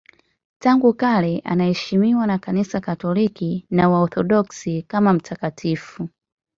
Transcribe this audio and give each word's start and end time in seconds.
Tangu 0.59 0.93
kale 0.93 1.41
anaheshimiwa 1.45 2.27
na 2.27 2.37
Kanisa 2.39 2.79
Katoliki 2.79 3.65
na 3.69 3.89
Waorthodoksi 3.89 4.81
kama 4.81 5.13
mtakatifu. 5.13 6.09